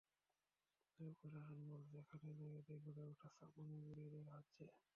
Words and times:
তবে 0.93 1.11
প্রশাসন 1.19 1.59
বলছে, 1.69 1.97
খালের 2.09 2.35
জায়গাতেই 2.39 2.79
গড়ে 2.87 3.03
ওঠা 3.11 3.27
স্থাপনাই 3.33 3.81
গুঁড়িয়ে 3.85 4.11
দেওয়া 4.13 4.33
হচ্ছে। 4.37 4.63